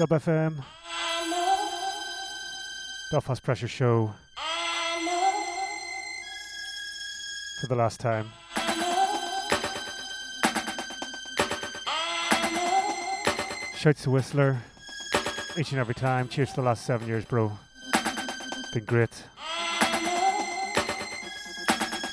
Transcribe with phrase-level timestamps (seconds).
[0.00, 0.64] Sub FM.
[3.12, 4.14] Belfast Pressure Show.
[7.60, 8.30] For the last time.
[13.76, 14.62] Shouts to Whistler.
[15.58, 16.28] Each and every time.
[16.28, 17.52] Cheers to the last seven years, bro.
[18.72, 19.24] Been great.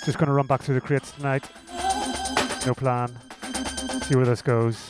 [0.04, 1.50] Just gonna run back through the crates tonight.
[2.66, 3.18] No plan.
[4.02, 4.87] See where this goes.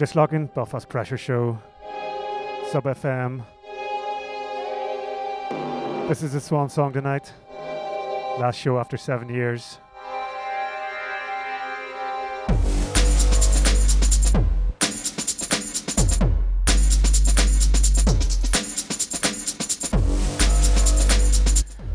[0.00, 1.58] Just logging Belfast Pressure Show,
[2.70, 3.44] Sub FM.
[6.08, 7.30] This is the swan song tonight.
[8.38, 9.76] Last show after seven years.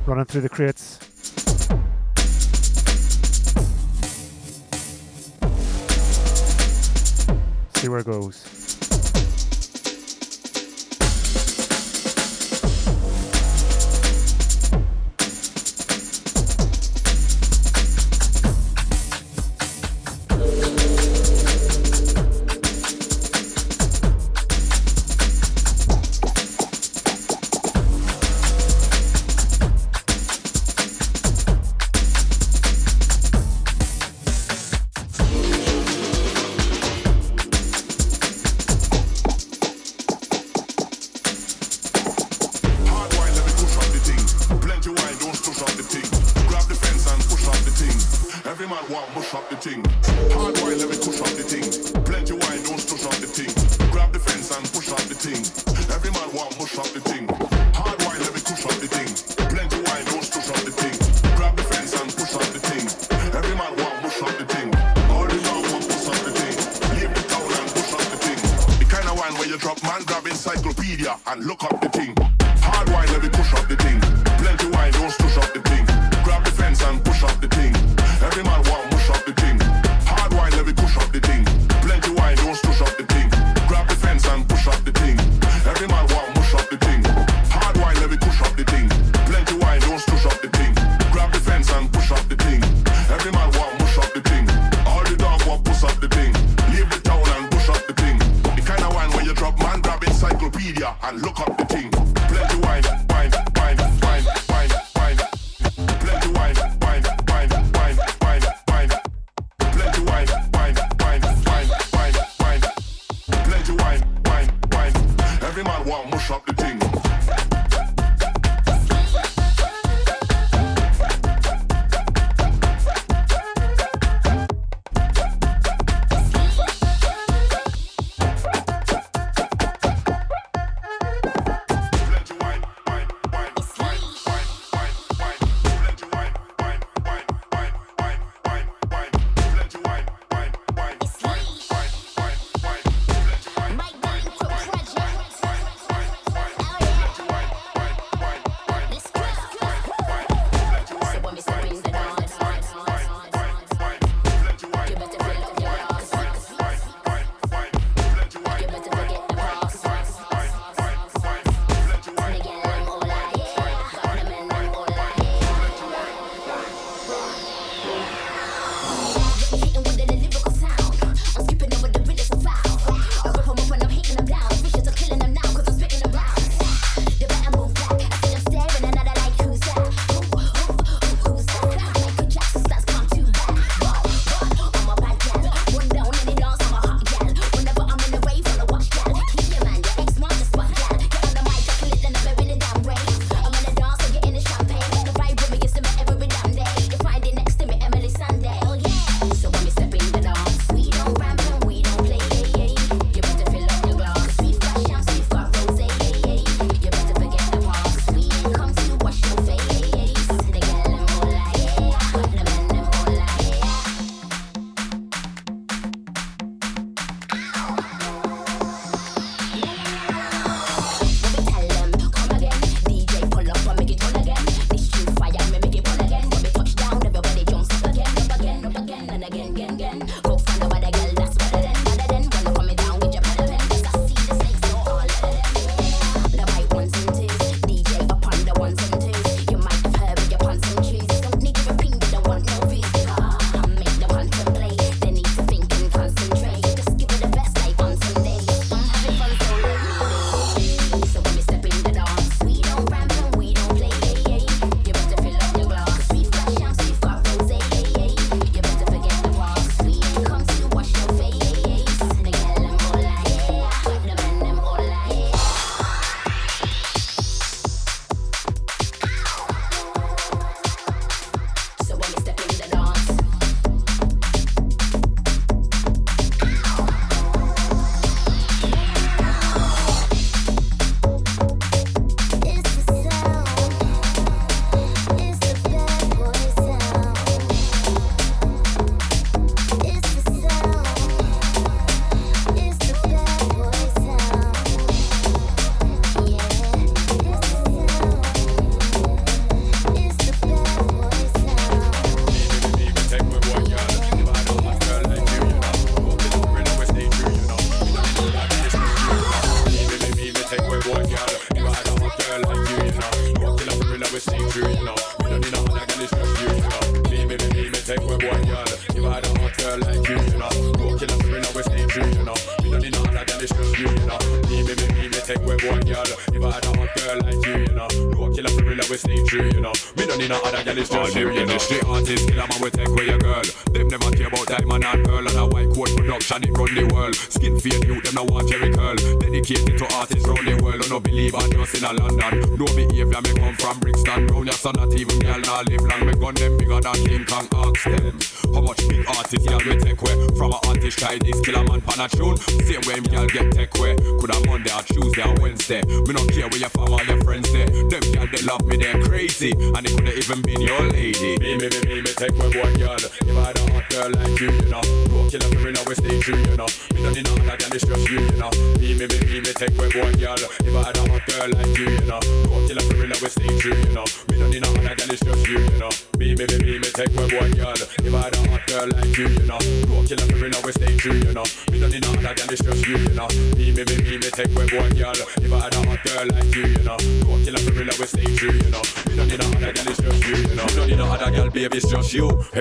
[0.05, 0.94] Running through the crates.
[8.05, 8.64] Goes.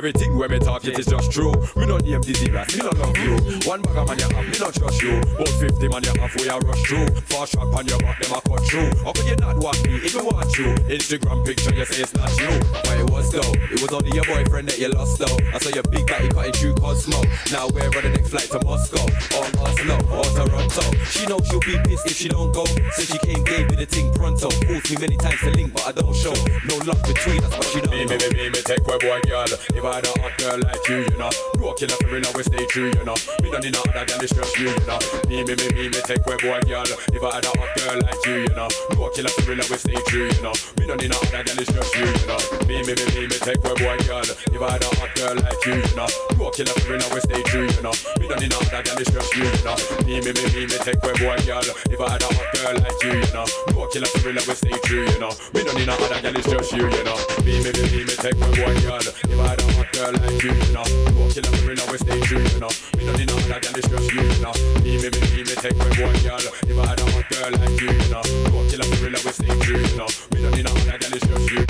[0.04, 1.50] Everything where me talk, it is just true.
[1.74, 3.38] Don't name dizzy rat, me don't love you.
[3.66, 5.16] One bag of man you have, me don't trust you.
[5.16, 7.06] About 50 man you have, we a rush through.
[7.24, 8.90] Fast shot on your back, them a cut through.
[9.02, 10.73] How could you not want me if you want you?
[10.88, 12.52] Instagram picture, you say it's not you.
[12.84, 15.36] But it was though, it was only your boyfriend that you lost though.
[15.52, 17.24] I saw your big body cutting through Cosmo.
[17.52, 20.84] Now we're on the next flight to Moscow, or Oslo, or Toronto.
[21.08, 22.64] She knows she'll be pissed if she don't go.
[22.92, 24.50] Since she came, gave me the thing pronto.
[24.50, 26.36] Calls me many times to link, but I don't show.
[26.68, 28.16] No love between us, but she don't me, know.
[28.16, 29.48] Me, me, me, me, take away boy, girl.
[29.48, 31.32] If I had a hot girl like you, you know.
[31.56, 33.16] No killer for real, I stay true, you know.
[33.40, 35.00] Me don't need other girl, it's just you, you know.
[35.32, 36.84] Me, me, me, me, me, take away boy, girl.
[37.08, 38.68] If I had a hot girl like you, you know.
[38.92, 40.52] No killer for real, I stay true, you know.
[40.78, 42.38] Me don't need no other girl, it's just you, you know.
[42.66, 44.26] Me, me, me, me, me, take away boy, girl.
[44.26, 46.08] If I had a hot girl like you, you know.
[46.38, 47.94] No killer for real, I will stay true, you know.
[48.18, 49.76] Me don't need no other girl, it's just you, you know.
[50.06, 51.64] Me, me, me, me, me, take away boy, girl.
[51.88, 53.46] If I had a hot girl like you, you know.
[53.70, 55.32] No killer for real, I will stay true, you know.
[55.54, 57.18] Me don't need no other girl, it's just you, you know.
[57.46, 59.04] Me, me, me, me, me, take away boy, girl.
[59.04, 60.86] If I had a hot girl like you, you know.
[61.14, 62.72] No killer for real, I will stay true, you know.
[62.98, 64.54] Me don't need no other girl, it's just you, you know.
[64.82, 66.44] Me, me, me, me, me, take away boy, girl.
[66.66, 68.24] If I had a hot girl like you, you know.
[68.50, 70.10] No killer for real, I will stay true, you know.
[70.32, 71.62] Me don't need no other girl, it's just you.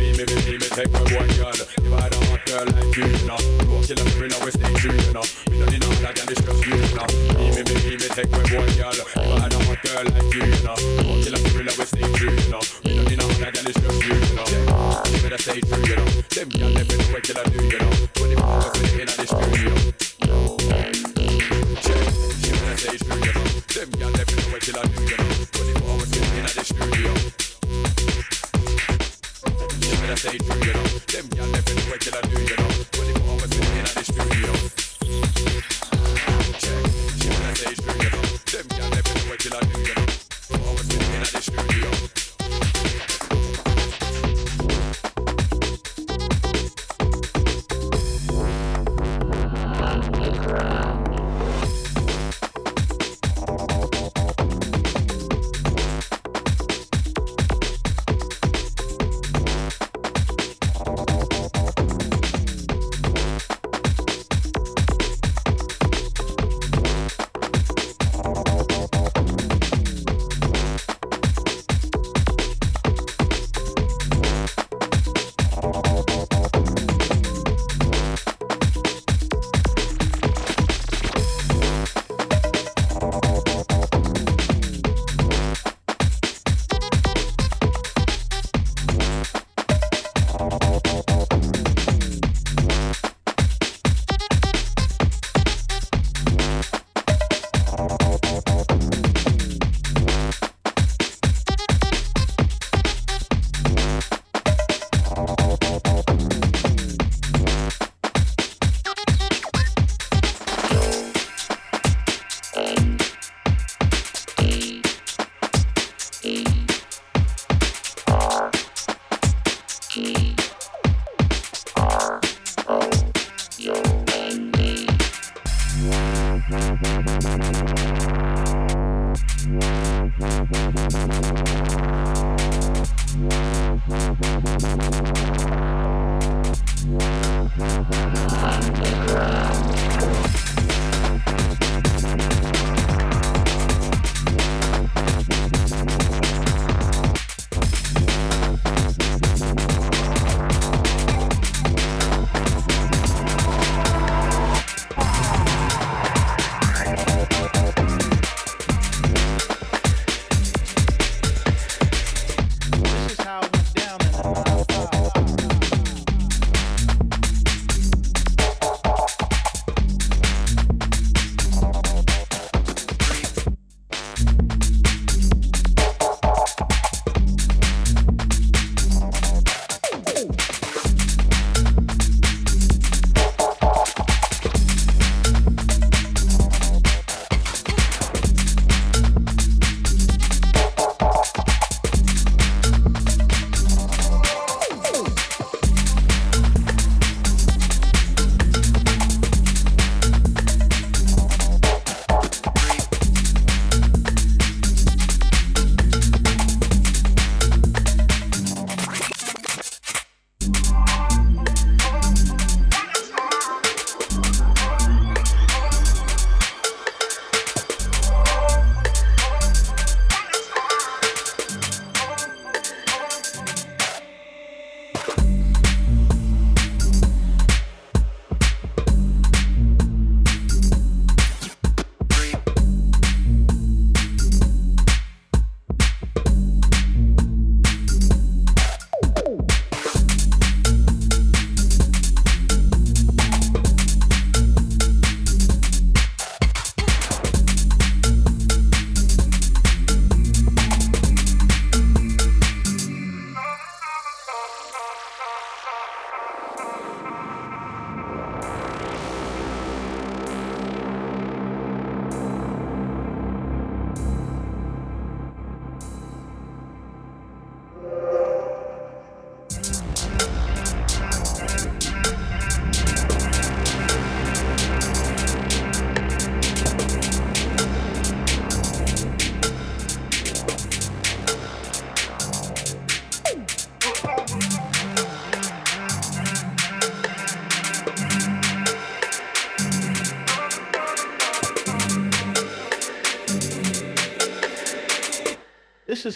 [0.00, 1.52] Me, me, me, me, me, take my one girl.
[1.52, 3.36] If I had a hot girl like you, you know.
[3.68, 5.24] No killer for real, I will stay true, you know.
[5.50, 7.08] Me don't need no other girl, it's just you, you know.
[7.36, 8.96] Me, me, me, me, me, take my one girl.
[8.96, 10.78] If I had a hot girl like you, you know.
[11.04, 12.62] No killer for real, I will stay true, you know.
[12.80, 14.48] Me don't need no other girl, it's just you, you know.
[15.04, 16.08] You better stay true, you know.
[16.32, 17.92] Them girl, been wait till I do, you know.
[18.14, 19.72] 24 hours with it in the studio.
[22.40, 23.44] You better stay true, you know.
[23.68, 25.09] Them girl, been wait till I do, you know.
[30.22, 30.82] You stay true, you know.
[30.82, 32.59] Them them been wait till I do, you know.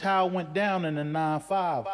[0.05, 1.87] How it went down in the 9 5.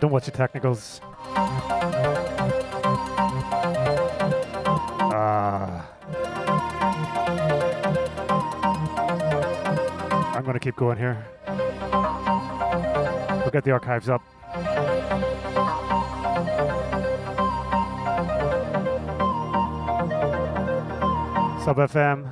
[0.00, 1.00] Don't watch the technicals.
[5.12, 5.86] Ah.
[10.34, 11.22] I'm gonna keep going here.
[13.40, 14.22] We'll get the archives up.
[21.62, 22.29] Sub FM.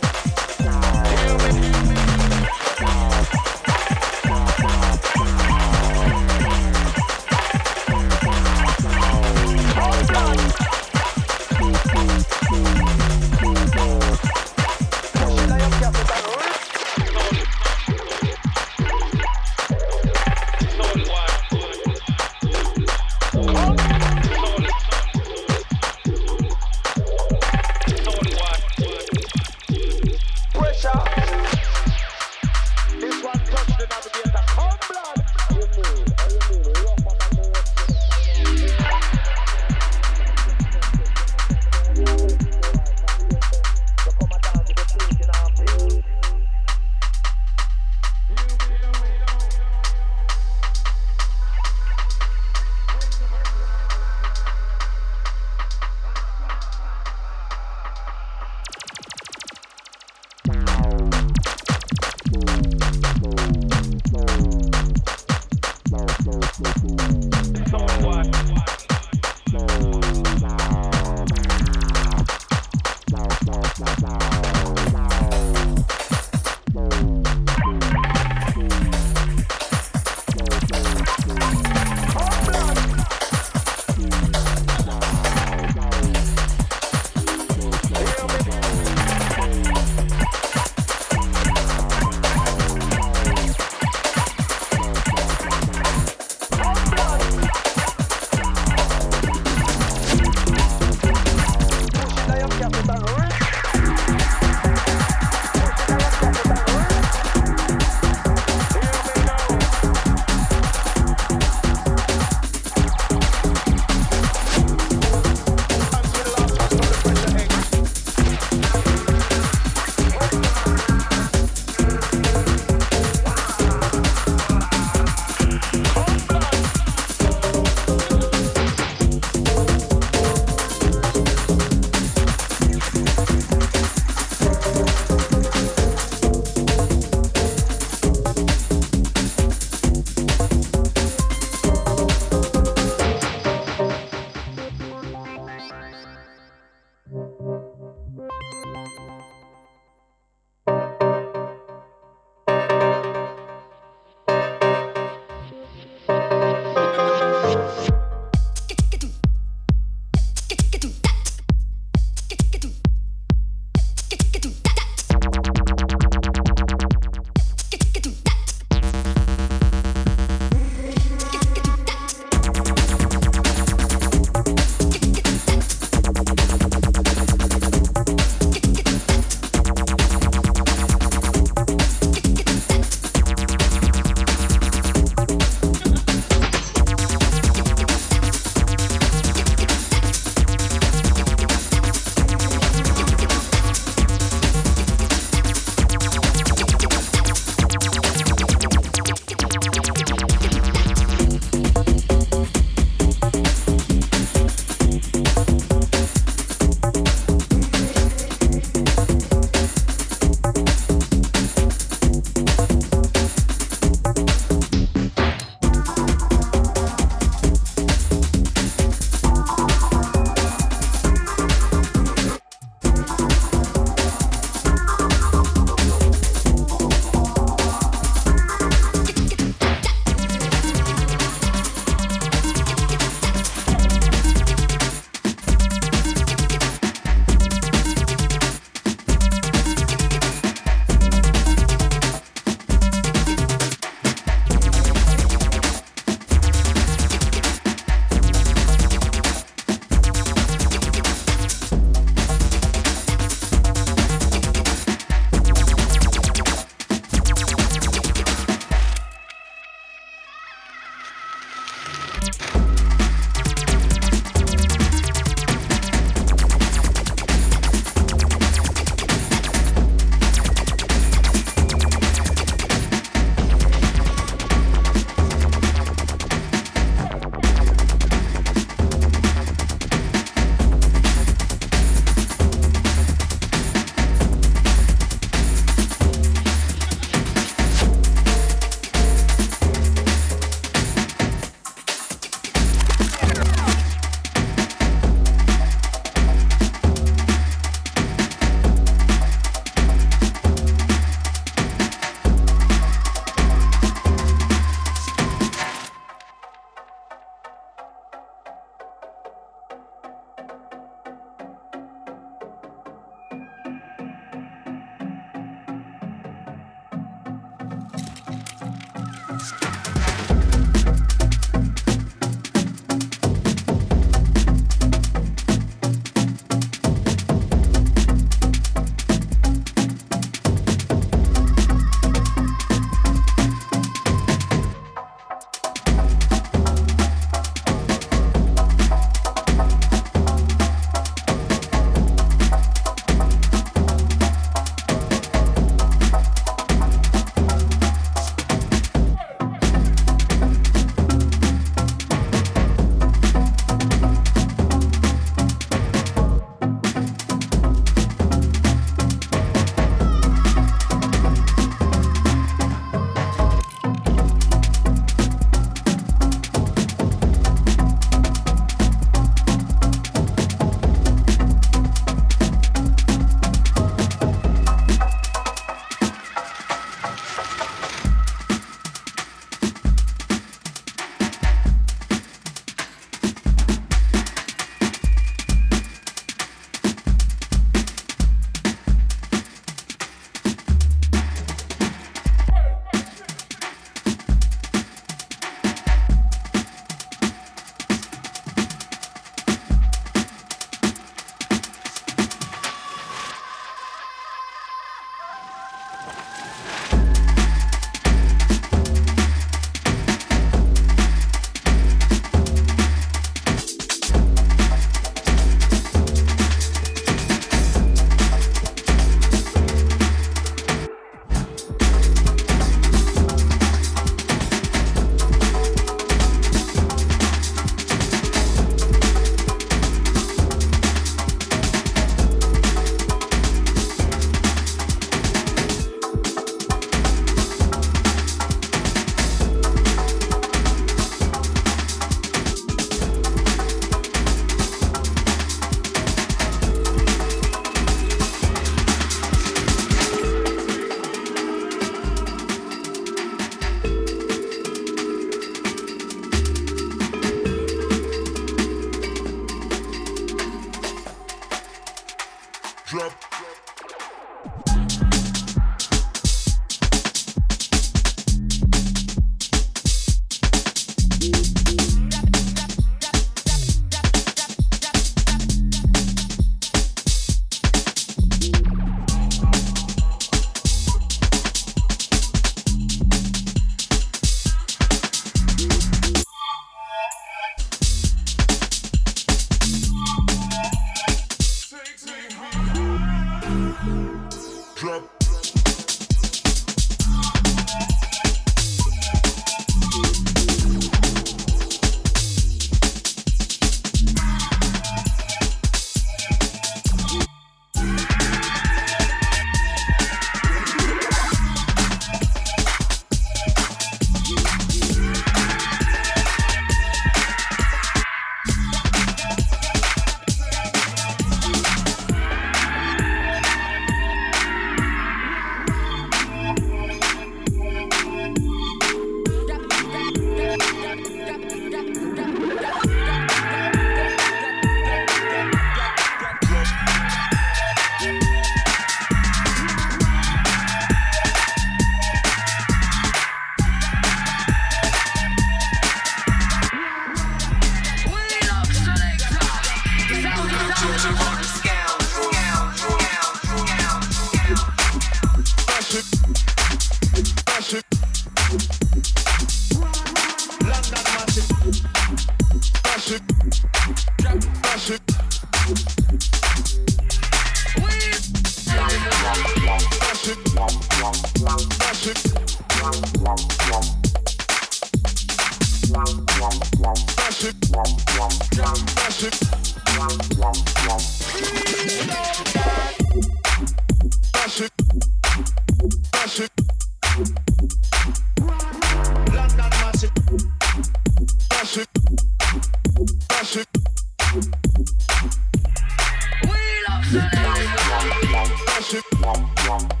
[599.71, 600.00] one.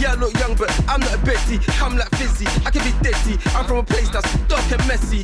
[0.00, 1.58] Yeah, I look young, but I'm not a Betty.
[1.76, 3.36] Come like fizzy, I can be dirty.
[3.52, 5.20] I'm from a place that's dark and messy.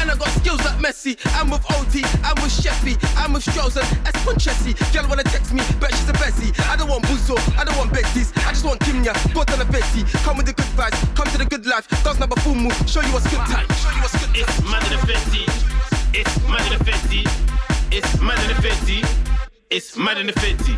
[0.00, 1.20] And I got skills like Messi.
[1.36, 4.72] I'm with OT, I'm with Sheffy, I'm with Strauss and Esponchessi.
[4.94, 6.56] Girl wanna text me, but she's a Bessie.
[6.72, 8.32] I don't want Buzo, I don't want Betty's.
[8.48, 10.04] I just want Kimya, bought on a Betty.
[10.24, 11.86] Come with the good vibes, come to the good life.
[12.02, 13.68] Does a full move, show you what's good time.
[13.76, 14.40] Show you what's good time.
[14.40, 15.44] It's mad in the 50.
[16.16, 17.28] It's mad in the 50.
[17.92, 19.04] It's mad in the 50.
[19.68, 20.72] It's mad in the 50.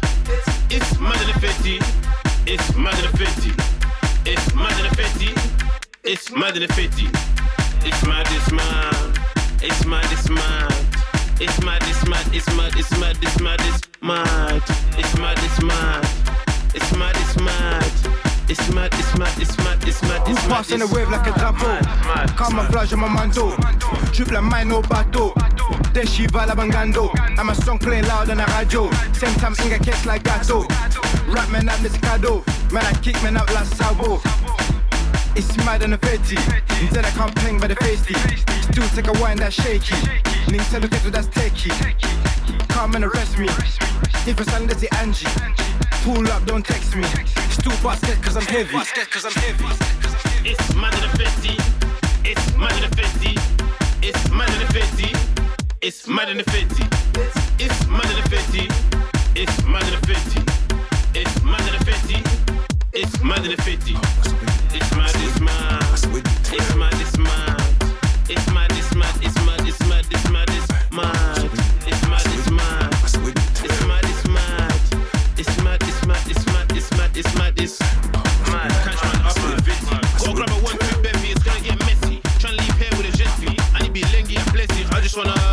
[0.75, 2.36] It's mad in the 50.
[2.49, 3.51] It's mad than 50.
[4.25, 5.35] It's mad than 50.
[6.05, 7.07] It's mad than 50.
[7.85, 9.19] It's mad, it's mad.
[9.61, 10.73] It's mad, it's mad.
[11.41, 14.63] It's mad, it's mad, it's mad, it's mad, it's mad, it's mad.
[14.97, 16.09] It's mad, it's mad.
[16.73, 18.16] It's mad, it's mad
[18.49, 20.27] it's mad, it's mad, it's mad, it's mad.
[20.27, 21.81] Who's passing the wave like a drapeau?
[22.37, 23.51] Camouflage on my manto.
[24.13, 25.35] Trip like mine au bateau.
[25.93, 27.11] Then she va la bangando.
[27.39, 28.91] I'm a song playing loud on the radio.
[29.13, 30.63] Same time, singer cakes like gato.
[31.29, 32.45] Rap man up this cadeau.
[32.73, 34.21] Man, I kick man out like sabo.
[35.35, 36.37] It's mad and a fetty.
[36.81, 38.15] Instead, I can't ping by the facey.
[38.73, 39.95] Still take a wine that's shaky.
[40.47, 41.73] Nintendo Keto that's techie.
[42.69, 43.49] Come and arrest me.
[44.27, 45.27] If a son, that's the Angie.
[46.07, 47.03] Pull up, don't text me.
[47.51, 48.71] Still bust dead cause I'm heavy.
[49.11, 49.65] cause I'm heavy.
[50.49, 51.59] It's money to 50.
[52.25, 53.35] It's money to 50.
[54.07, 55.17] It's money to 50.
[55.83, 56.85] It's money to 50.
[57.59, 58.69] It's money to 50.
[59.35, 60.43] It's money to 50.
[61.19, 62.23] It's money to 50.
[62.93, 63.97] It's money to 50.
[64.77, 65.83] It's mad, it's mad.
[66.55, 67.61] It's mad, it's mad.
[68.29, 68.76] It's mad.
[77.19, 78.71] It's mad, it's mad.
[78.85, 79.81] Catch man up with vid.
[80.21, 81.29] Gotta grab a one, two, bevy.
[81.29, 82.21] It's gonna get messy.
[82.37, 83.57] Tryna leave here with a jet gently.
[83.73, 84.85] I need be lengy and blessy.
[84.93, 85.46] I just wanna.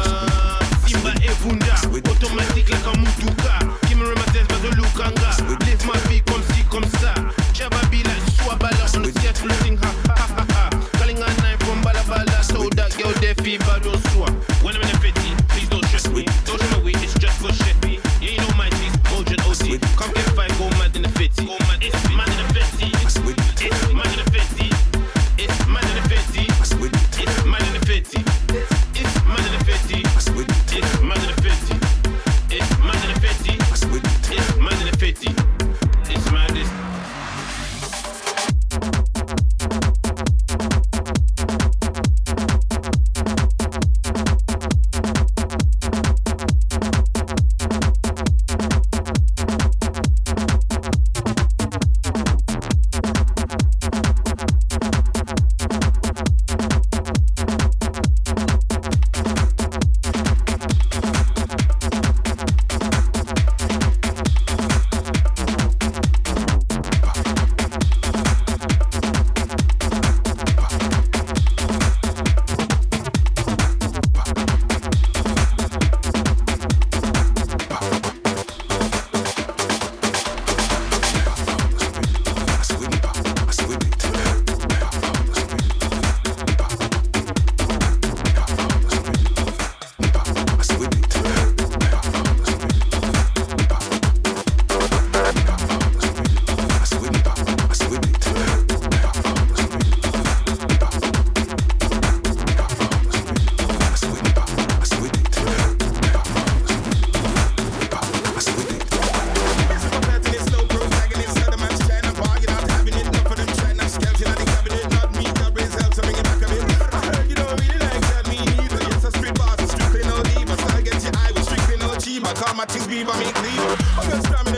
[122.94, 123.78] leave, I ain't leaving.
[123.98, 124.53] I'm just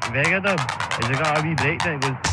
[0.00, 0.58] Vegadub.
[1.02, 2.00] Is it got a wee breakdown?
[2.02, 2.27] It was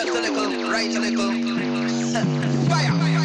[0.00, 1.30] Left a little, right a little.
[2.70, 3.19] Fire.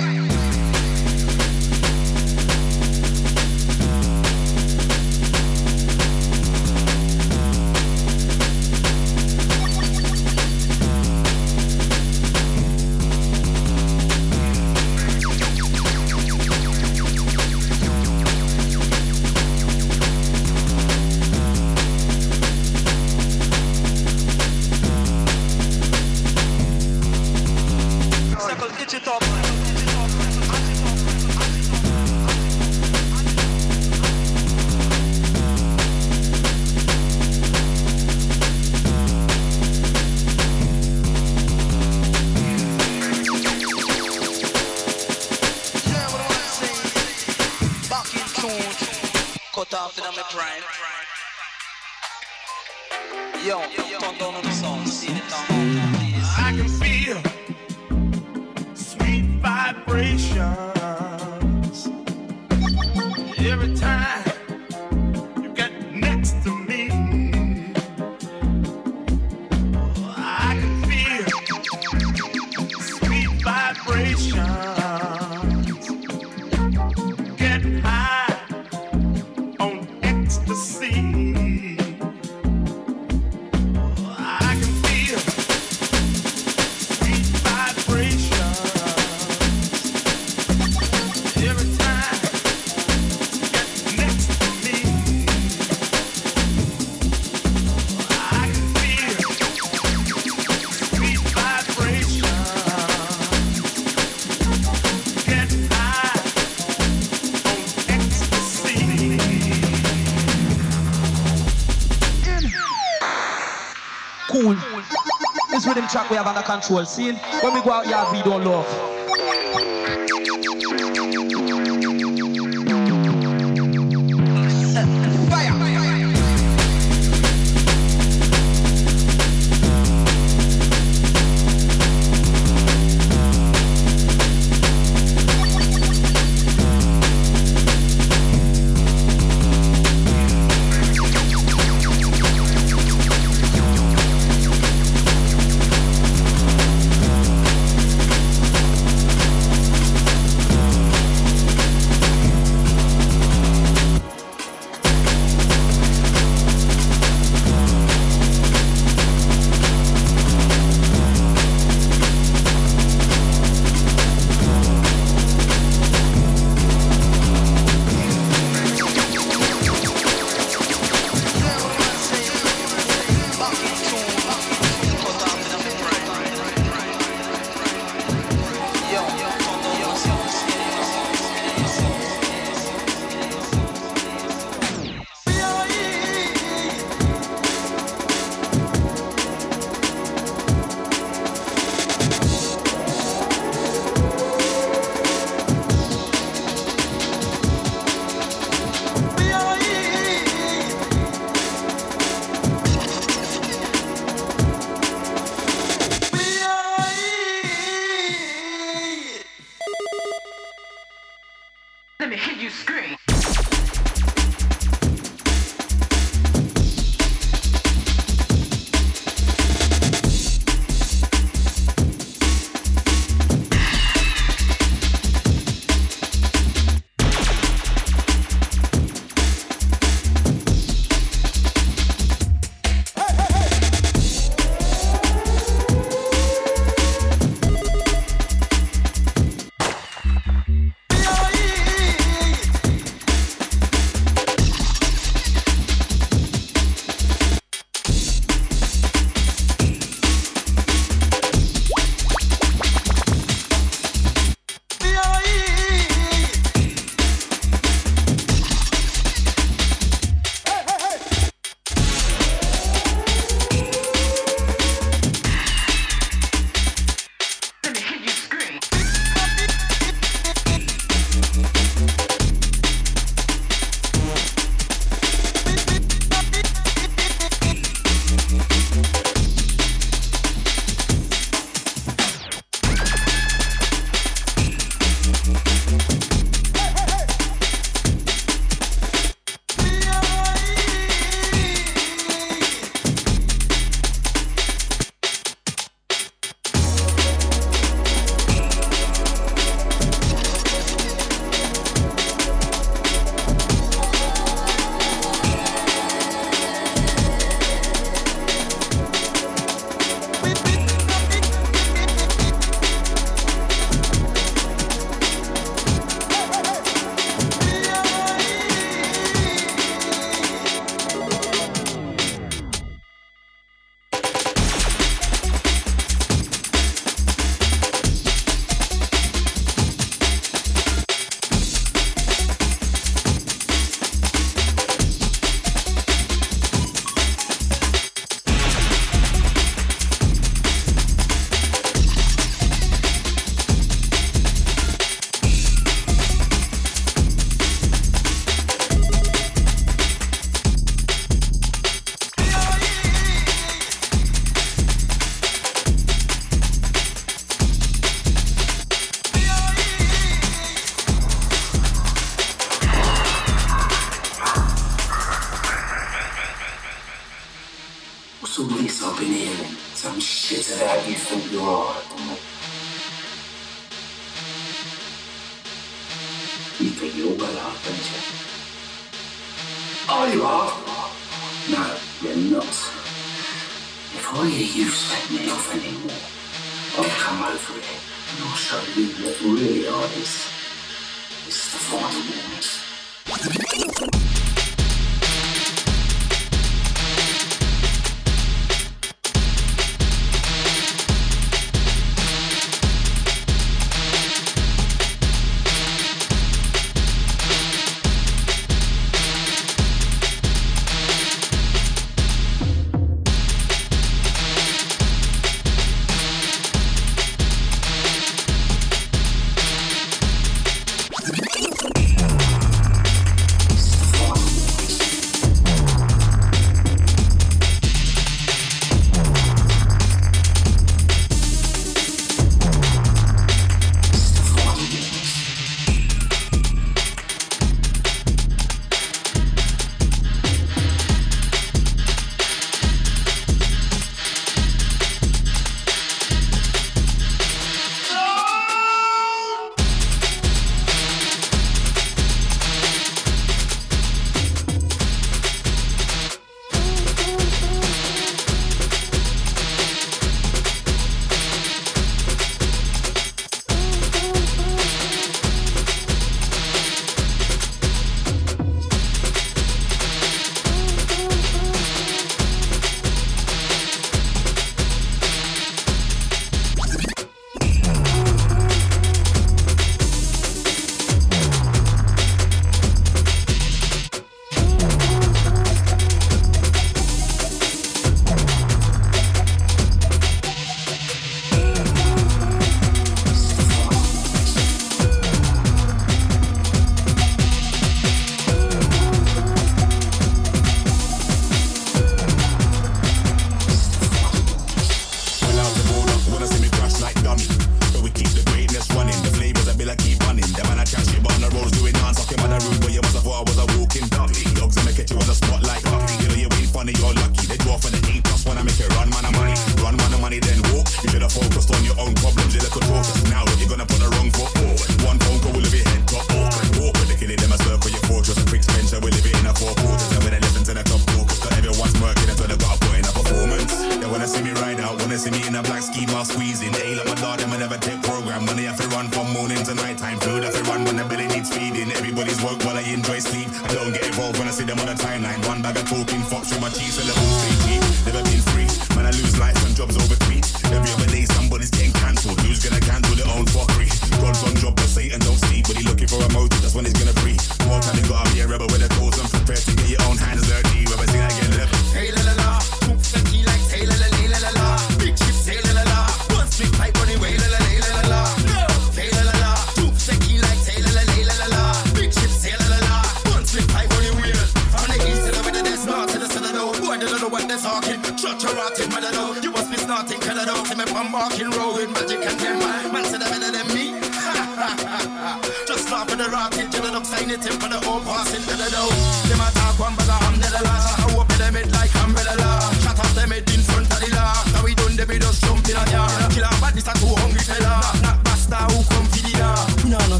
[115.84, 116.85] track we have under control.
[116.85, 118.94] See, when we go out yeah, we don't love.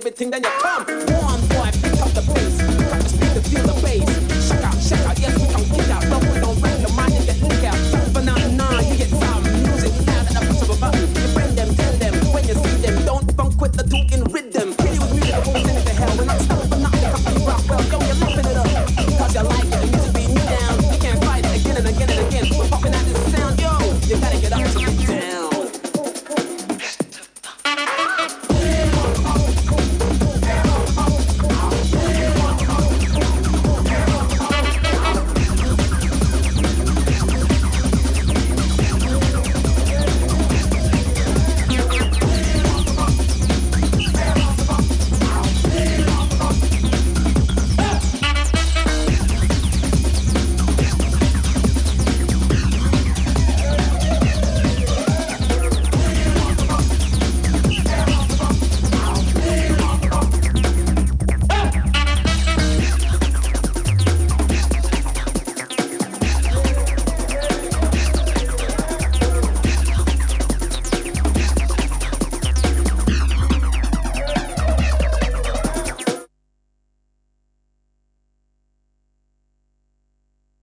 [0.00, 0.59] Everything, then you